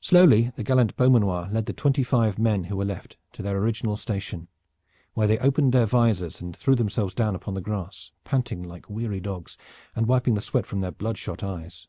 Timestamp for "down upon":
7.14-7.54